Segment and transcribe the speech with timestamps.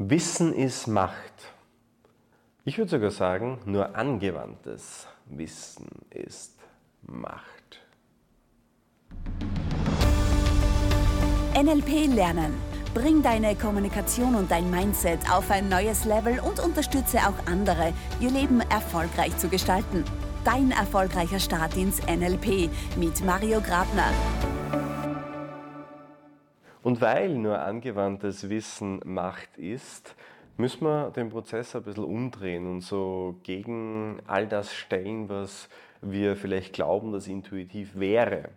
[0.00, 1.52] Wissen ist Macht.
[2.64, 6.54] Ich würde sogar sagen, nur angewandtes Wissen ist
[7.02, 7.80] Macht.
[11.60, 12.54] NLP Lernen.
[12.94, 18.30] Bring deine Kommunikation und dein Mindset auf ein neues Level und unterstütze auch andere, ihr
[18.30, 20.04] Leben erfolgreich zu gestalten.
[20.44, 24.12] Dein erfolgreicher Start ins NLP mit Mario Grabner.
[26.88, 30.16] Und weil nur angewandtes Wissen Macht ist,
[30.56, 35.68] müssen wir den Prozess ein bisschen umdrehen und so gegen all das stellen, was
[36.00, 38.48] wir vielleicht glauben, dass intuitiv wäre.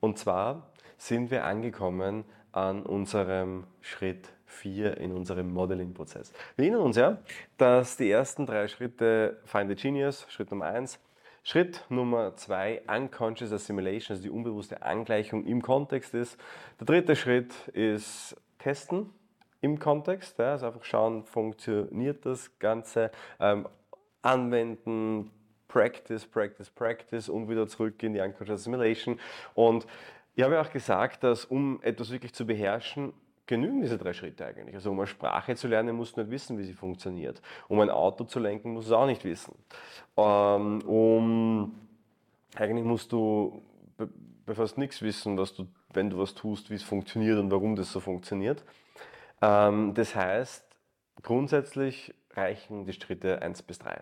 [0.00, 6.32] Und zwar sind wir angekommen an unserem Schritt 4 in unserem Modeling-Prozess.
[6.56, 7.18] Wir erinnern uns ja,
[7.58, 10.98] dass die ersten drei Schritte Find the Genius, Schritt Nummer 1,
[11.42, 16.38] Schritt Nummer zwei, Unconscious Assimilation, also die unbewusste Angleichung im Kontext ist.
[16.78, 19.10] Der dritte Schritt ist Testen
[19.60, 23.10] im Kontext, also einfach schauen, funktioniert das Ganze,
[23.40, 23.66] ähm,
[24.22, 25.30] anwenden,
[25.68, 29.20] Practice, Practice, Practice und wieder zurück in die Unconscious Assimilation.
[29.54, 29.86] Und
[30.34, 33.12] ich habe ja auch gesagt, dass um etwas wirklich zu beherrschen,
[33.48, 34.76] genügen diese drei Schritte eigentlich.
[34.76, 37.42] Also um eine Sprache zu lernen, musst du nicht wissen, wie sie funktioniert.
[37.66, 39.56] Um ein Auto zu lenken, musst du es auch nicht wissen.
[40.16, 41.74] Ähm, um,
[42.54, 43.62] eigentlich musst du
[44.46, 47.74] bei fast nichts wissen, was du, wenn du was tust, wie es funktioniert und warum
[47.74, 48.64] das so funktioniert.
[49.42, 50.64] Ähm, das heißt,
[51.22, 54.00] grundsätzlich reichen die Schritte 1 bis 3.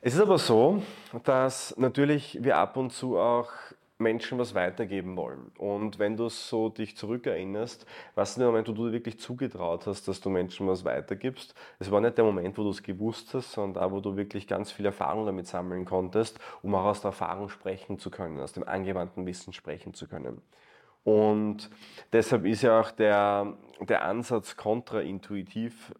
[0.00, 0.82] Es ist aber so,
[1.24, 3.50] dass natürlich wir ab und zu auch
[3.98, 5.52] Menschen was weitergeben wollen.
[5.56, 9.86] Und wenn du so dich zurückerinnerst, was ist der Moment, wo du dir wirklich zugetraut
[9.86, 11.54] hast, dass du Menschen was weitergibst?
[11.78, 14.48] Es war nicht der Moment, wo du es gewusst hast, sondern da, wo du wirklich
[14.48, 18.52] ganz viel Erfahrung damit sammeln konntest, um auch aus der Erfahrung sprechen zu können, aus
[18.52, 20.42] dem angewandten Wissen sprechen zu können.
[21.04, 21.70] Und
[22.12, 25.92] deshalb ist ja auch der, der Ansatz kontraintuitiv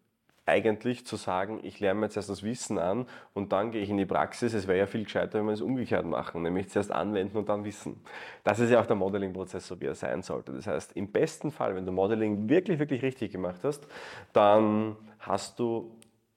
[0.45, 3.89] eigentlich zu sagen, ich lerne mir jetzt erst das Wissen an und dann gehe ich
[3.89, 4.53] in die Praxis.
[4.53, 7.63] Es wäre ja viel gescheiter, wenn wir es umgekehrt machen, nämlich zuerst anwenden und dann
[7.65, 8.01] wissen.
[8.43, 10.51] Das ist ja auch der Modeling-Prozess, so wie er sein sollte.
[10.51, 13.87] Das heißt, im besten Fall, wenn du Modeling wirklich, wirklich richtig gemacht hast,
[14.33, 15.91] dann hast du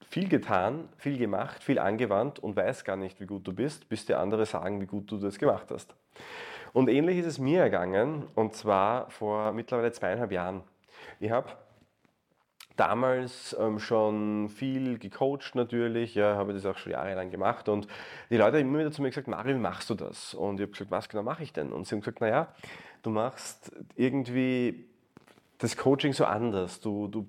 [0.09, 4.07] viel getan, viel gemacht, viel angewandt und weißt gar nicht, wie gut du bist, bis
[4.07, 5.95] dir andere sagen, wie gut du das gemacht hast.
[6.73, 10.63] Und ähnlich ist es mir ergangen, und zwar vor mittlerweile zweieinhalb Jahren.
[11.21, 11.51] Ich habe
[12.79, 17.89] damals ähm, schon viel gecoacht natürlich, ja, habe das auch schon jahrelang gemacht und
[18.31, 20.35] die Leute haben immer wieder zu mir gesagt, Mario, wie machst du das?
[20.35, 21.73] Und ich habe gesagt, was genau mache ich denn?
[21.73, 22.55] Und sie haben gesagt, naja,
[23.03, 24.87] du machst irgendwie
[25.59, 26.81] das Coaching so anders.
[26.81, 27.29] Du, du,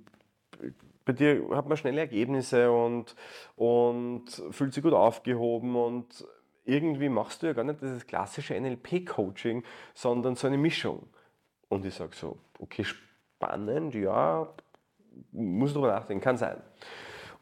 [1.04, 3.16] bei dir hat man schnelle Ergebnisse und,
[3.56, 6.26] und fühlt sich gut aufgehoben und
[6.64, 9.64] irgendwie machst du ja gar nicht das klassische NLP-Coaching,
[9.96, 11.08] sondern so eine Mischung.
[11.68, 14.48] Und ich sage so, okay, spannend, ja,
[15.32, 16.62] muss darüber nachdenken, kann sein.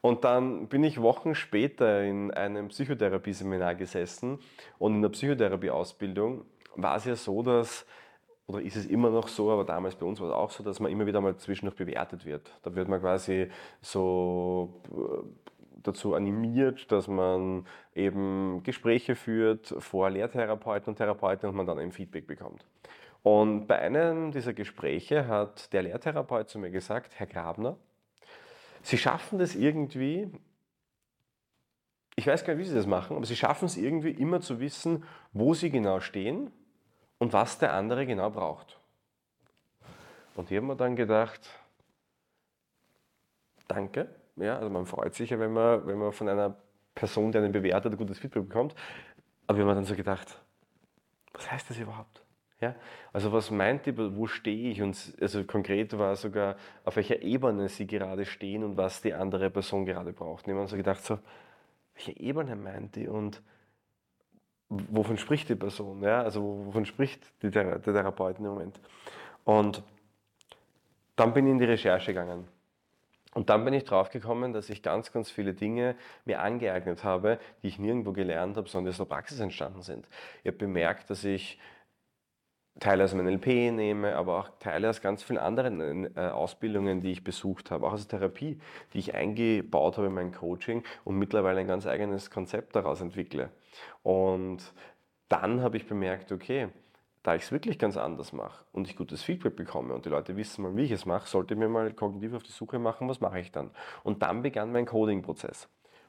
[0.00, 4.38] Und dann bin ich Wochen später in einem Psychotherapieseminar gesessen
[4.78, 6.44] und in der Psychotherapieausbildung
[6.76, 7.84] war es ja so, dass,
[8.46, 10.78] oder ist es immer noch so, aber damals bei uns war es auch so, dass
[10.78, 12.52] man immer wieder mal zwischendurch bewertet wird.
[12.62, 13.48] Da wird man quasi
[13.80, 15.48] so äh,
[15.82, 21.90] dazu animiert, dass man eben Gespräche führt vor Lehrtherapeuten und Therapeuten und man dann ein
[21.90, 22.64] Feedback bekommt.
[23.22, 27.76] Und bei einem dieser Gespräche hat der Lehrtherapeut zu mir gesagt, Herr Grabner,
[28.82, 30.30] Sie schaffen das irgendwie,
[32.16, 34.60] ich weiß gar nicht, wie Sie das machen, aber Sie schaffen es irgendwie immer zu
[34.60, 36.50] wissen, wo Sie genau stehen
[37.18, 38.78] und was der andere genau braucht.
[40.36, 41.48] Und ich habe mir dann gedacht,
[43.66, 44.08] danke.
[44.36, 46.56] Ja, also man freut sich ja, wenn man, wenn man von einer
[46.94, 48.74] Person, die einen bewertet, ein gutes Feedback bekommt.
[49.46, 50.40] Aber ich habe mir dann so gedacht,
[51.32, 52.22] was heißt das überhaupt?
[52.60, 52.74] Ja?
[53.12, 54.82] Also was meint ihr, wo stehe ich?
[54.82, 59.50] Und also konkret war sogar, auf welcher Ebene sie gerade stehen und was die andere
[59.50, 60.46] Person gerade braucht.
[60.46, 61.18] Und ich habe so gedacht, so,
[61.94, 63.42] welche Ebene meint die und
[64.68, 66.02] wovon spricht die Person?
[66.02, 66.22] Ja?
[66.22, 68.80] Also wovon spricht die Thera der Therapeut im Moment?
[69.44, 69.82] Und
[71.16, 72.46] dann bin ich in die Recherche gegangen.
[73.34, 77.68] Und dann bin ich draufgekommen, dass ich ganz, ganz viele Dinge mir angeeignet habe, die
[77.68, 80.08] ich nirgendwo gelernt habe, sondern die aus der Praxis entstanden sind.
[80.42, 81.58] Ich habe bemerkt, dass ich
[82.80, 87.12] Teile aus dem NLP nehme, aber auch Teile aus ganz vielen anderen äh, Ausbildungen, die
[87.12, 88.58] ich besucht habe, auch aus Therapie,
[88.92, 93.50] die ich eingebaut habe in mein Coaching und mittlerweile ein ganz eigenes Konzept daraus entwickle.
[94.02, 94.72] Und
[95.28, 96.68] dann habe ich bemerkt, okay,
[97.22, 100.36] da ich es wirklich ganz anders mache und ich gutes Feedback bekomme und die Leute
[100.36, 103.08] wissen mal, wie ich es mache, sollte ich mir mal kognitiv auf die Suche machen,
[103.08, 103.70] was mache ich dann.
[104.04, 105.68] Und dann begann mein Coding-Prozess.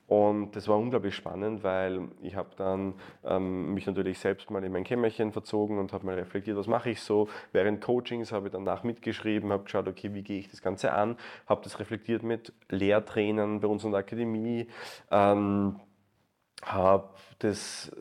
[0.09, 4.71] Und das war unglaublich spannend, weil ich habe dann ähm, mich natürlich selbst mal in
[4.71, 7.29] mein Kämmerchen verzogen und habe mal reflektiert, was mache ich so.
[7.51, 11.15] Während Coachings habe ich danach mitgeschrieben, habe geschaut, okay, wie gehe ich das Ganze an,
[11.45, 14.67] habe das reflektiert mit Lehrtrainern bei uns in der Akademie.
[15.11, 15.79] Ähm,
[16.63, 17.91] habe das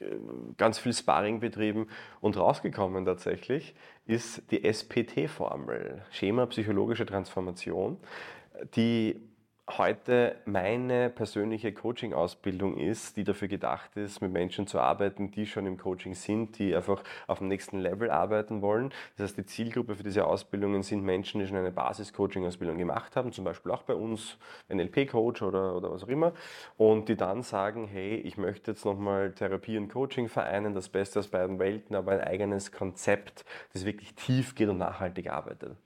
[0.00, 0.16] äh,
[0.56, 1.86] ganz viel Sparring betrieben
[2.20, 3.76] und rausgekommen tatsächlich
[4.06, 7.98] ist die SPT-Formel, Schema Psychologische Transformation,
[8.74, 9.20] die
[9.70, 15.66] heute meine persönliche Coaching-Ausbildung ist, die dafür gedacht ist, mit Menschen zu arbeiten, die schon
[15.66, 18.90] im Coaching sind, die einfach auf dem nächsten Level arbeiten wollen.
[19.16, 23.32] Das heißt, die Zielgruppe für diese Ausbildungen sind Menschen, die schon eine Basis-Coaching-Ausbildung gemacht haben,
[23.32, 24.36] zum Beispiel auch bei uns,
[24.68, 26.34] NLP-Coach oder, oder was auch immer,
[26.76, 31.20] und die dann sagen, hey, ich möchte jetzt nochmal Therapie und Coaching vereinen, das Beste
[31.20, 35.76] aus beiden Welten, aber ein eigenes Konzept, das wirklich tief geht und nachhaltig arbeitet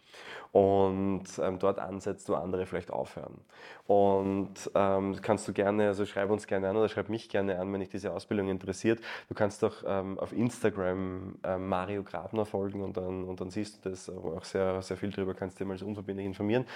[0.53, 3.41] und ähm, dort ansetzt, wo andere vielleicht aufhören.
[3.87, 7.73] Und ähm, kannst du gerne, also schreib uns gerne an oder schreib mich gerne an,
[7.73, 9.01] wenn dich diese Ausbildung interessiert.
[9.29, 13.85] Du kannst doch ähm, auf Instagram ähm, Mario Grabner folgen und dann, und dann siehst
[13.85, 16.67] du das auch sehr, sehr viel drüber, kannst dir mal so unverbindlich informieren.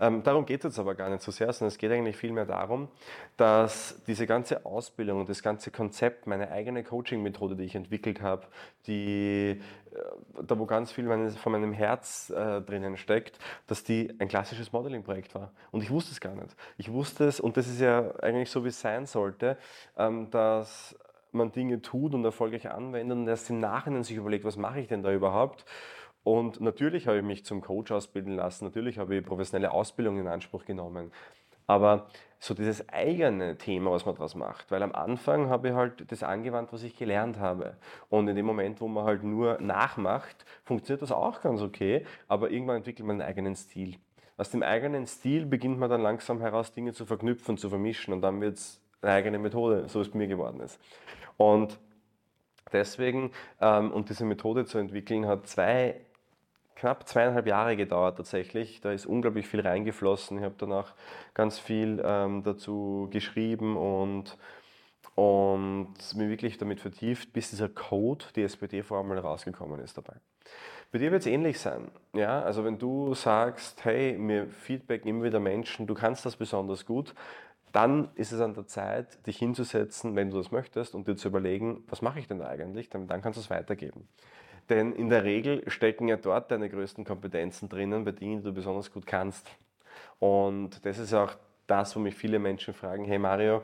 [0.00, 2.46] Ähm, darum geht es jetzt aber gar nicht so sehr, sondern es geht eigentlich vielmehr
[2.46, 2.88] darum,
[3.36, 8.46] dass diese ganze Ausbildung und das ganze Konzept, meine eigene Coaching-Methode, die ich entwickelt habe,
[8.86, 9.60] die,
[9.92, 14.28] äh, da wo ganz viel meines, von meinem Herz äh, drinnen steckt, dass die ein
[14.28, 15.52] klassisches Modeling-Projekt war.
[15.70, 16.54] Und ich wusste es gar nicht.
[16.78, 19.56] Ich wusste es, und das ist ja eigentlich so, wie es sein sollte,
[19.96, 20.96] ähm, dass
[21.32, 24.88] man Dinge tut und erfolgreich anwendet und erst im Nachhinein sich überlegt, was mache ich
[24.88, 25.64] denn da überhaupt?
[26.22, 30.26] Und natürlich habe ich mich zum Coach ausbilden lassen, natürlich habe ich professionelle Ausbildung in
[30.26, 31.12] Anspruch genommen.
[31.70, 32.08] Aber
[32.40, 36.24] so dieses eigene Thema, was man daraus macht, weil am Anfang habe ich halt das
[36.24, 37.76] angewandt, was ich gelernt habe.
[38.08, 42.50] Und in dem Moment, wo man halt nur nachmacht, funktioniert das auch ganz okay, aber
[42.50, 43.98] irgendwann entwickelt man einen eigenen Stil.
[44.36, 48.22] Aus dem eigenen Stil beginnt man dann langsam heraus, Dinge zu verknüpfen, zu vermischen und
[48.22, 50.80] dann wird es eine eigene Methode, so es bei mir geworden ist.
[51.36, 51.78] Und
[52.72, 53.30] deswegen,
[53.60, 56.00] ähm, und diese Methode zu entwickeln, hat zwei
[56.80, 58.80] knapp zweieinhalb Jahre gedauert tatsächlich.
[58.80, 60.38] Da ist unglaublich viel reingeflossen.
[60.38, 60.94] Ich habe danach
[61.34, 64.38] ganz viel ähm, dazu geschrieben und,
[65.14, 70.14] und mich wirklich damit vertieft, bis dieser Code, die SPD-Formel rausgekommen ist dabei.
[70.90, 71.90] Bei dir wird es ähnlich sein.
[72.14, 72.40] Ja?
[72.42, 77.14] Also wenn du sagst, hey, mir Feedback immer wieder Menschen, du kannst das besonders gut,
[77.72, 81.28] dann ist es an der Zeit, dich hinzusetzen, wenn du das möchtest, und dir zu
[81.28, 84.08] überlegen, was mache ich denn da eigentlich, dann, dann kannst du es weitergeben.
[84.70, 88.52] Denn in der Regel stecken ja dort deine größten Kompetenzen drinnen, bei Dingen, die du
[88.52, 89.50] besonders gut kannst.
[90.20, 91.32] Und das ist auch
[91.66, 93.62] das, wo mich viele Menschen fragen, hey Mario,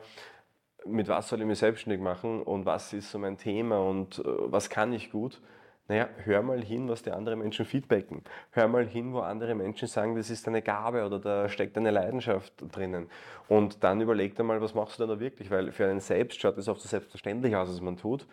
[0.85, 4.23] mit was soll ich mich selbstständig machen und was ist so mein Thema und äh,
[4.25, 5.41] was kann ich gut?
[5.89, 8.21] Naja, hör mal hin, was die anderen Menschen feedbacken.
[8.51, 11.91] Hör mal hin, wo andere Menschen sagen, das ist eine Gabe oder da steckt eine
[11.91, 13.09] Leidenschaft drinnen.
[13.47, 15.49] Und dann überleg dir mal, was machst du denn da wirklich?
[15.49, 18.27] Weil für einen selbst schaut das oft so selbstverständlich aus, was man tut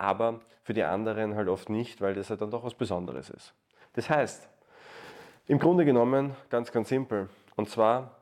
[0.00, 3.54] aber für die anderen halt oft nicht, weil das halt dann doch was Besonderes ist.
[3.94, 4.48] Das heißt,
[5.46, 7.28] im Grunde genommen ganz, ganz simpel.
[7.56, 8.16] Und zwar,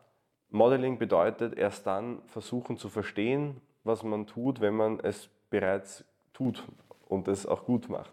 [0.50, 6.64] Modeling bedeutet erst dann versuchen zu verstehen, was man tut, wenn man es bereits tut
[7.06, 8.12] und es auch gut macht.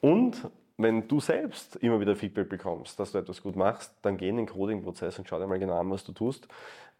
[0.00, 4.28] Und wenn du selbst immer wieder Feedback bekommst, dass du etwas gut machst, dann geh
[4.28, 6.48] in den Coding-Prozess und schau dir mal genau an, was du tust.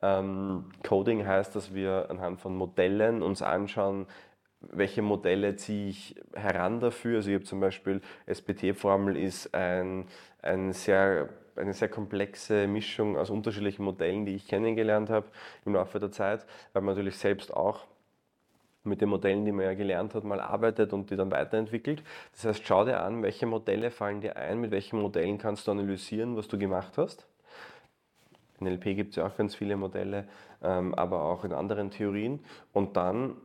[0.03, 4.07] Ähm, Coding heißt, dass wir anhand von Modellen uns anschauen,
[4.71, 7.17] welche Modelle ziehe ich heran dafür.
[7.17, 10.07] Also ich habe zum Beispiel, SPT-Formel ist ein,
[10.41, 15.27] ein sehr, eine sehr komplexe Mischung aus unterschiedlichen Modellen, die ich kennengelernt habe
[15.65, 17.87] im Laufe der Zeit, weil man natürlich selbst auch
[18.85, 22.03] mit den Modellen, die man ja gelernt hat, mal arbeitet und die dann weiterentwickelt.
[22.33, 25.71] Das heißt, schau dir an, welche Modelle fallen dir ein, mit welchen Modellen kannst du
[25.71, 27.27] analysieren, was du gemacht hast.
[28.59, 30.27] In NLP gibt es ja auch ganz viele Modelle,
[30.63, 32.41] ähm, aber auch in anderen Theorien.
[32.73, 33.37] Und dann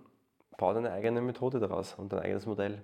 [0.57, 2.81] bau deine eigene Methode daraus und dein eigenes Modell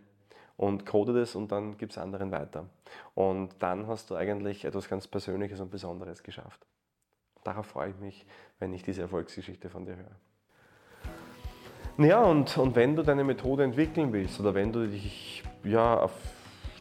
[0.58, 2.70] und code das und dann gib es anderen weiter.
[3.15, 6.65] Und dann hast du eigentlich etwas ganz Persönliches und Besonderes geschafft.
[7.44, 8.25] Darauf freue ich mich,
[8.60, 10.15] wenn ich diese Erfolgsgeschichte von dir höre.
[11.98, 16.12] Ja, und, und wenn du deine Methode entwickeln willst oder wenn du dich ja, auf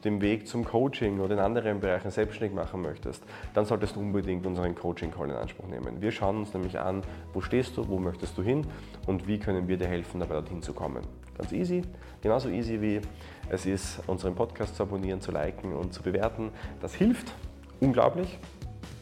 [0.04, 3.23] dem Weg zum Coaching oder in anderen Bereichen selbstständig machen möchtest,
[3.54, 6.00] dann solltest du unbedingt unseren Coaching-Call in Anspruch nehmen.
[6.00, 8.66] Wir schauen uns nämlich an, wo stehst du, wo möchtest du hin
[9.06, 11.02] und wie können wir dir helfen, dabei dorthin zu kommen.
[11.38, 11.82] Ganz easy,
[12.21, 13.00] genauso easy wie
[13.49, 16.50] es ist, unseren Podcast zu abonnieren, zu liken und zu bewerten.
[16.80, 17.32] Das hilft
[17.80, 18.38] unglaublich.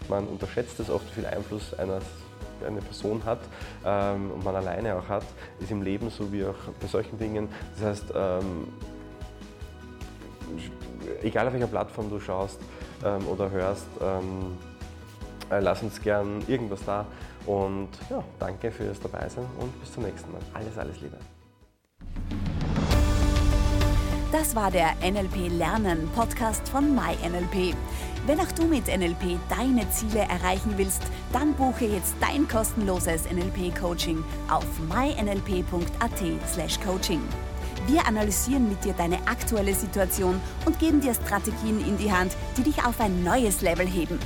[0.09, 2.05] Man unterschätzt es oft, wie viel Einfluss eines
[2.67, 3.41] eine Person hat
[3.87, 5.25] ähm, und man alleine auch hat,
[5.61, 7.49] ist im Leben so wie auch bei solchen Dingen.
[7.75, 8.69] Das heißt, ähm,
[11.23, 12.59] egal auf welcher Plattform du schaust
[13.05, 14.57] ähm, oder hörst, ähm,
[15.51, 17.05] Äh, lass uns gern irgendwas da.
[17.47, 20.41] Und ja, danke fürs Dabeisein und bis zum nächsten Mal.
[20.55, 21.17] Alles, alles Liebe.
[24.31, 27.75] Das war der NLP Lernen Podcast von MyNLP.
[28.27, 31.03] Wenn auch du mit NLP deine Ziele erreichen willst,
[31.33, 37.23] dann buche jetzt dein kostenloses NLP-Coaching auf mynlp.at/coaching.
[37.91, 42.63] Wir analysieren mit dir deine aktuelle Situation und geben dir Strategien in die Hand, die
[42.63, 44.17] dich auf ein neues Level heben.